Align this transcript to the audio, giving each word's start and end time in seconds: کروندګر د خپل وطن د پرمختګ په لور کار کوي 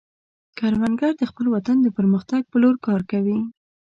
کروندګر 0.57 1.11
د 1.17 1.23
خپل 1.31 1.45
وطن 1.55 1.77
د 1.81 1.87
پرمختګ 1.97 2.41
په 2.51 2.57
لور 2.61 2.75
کار 2.85 3.01
کوي 3.11 3.39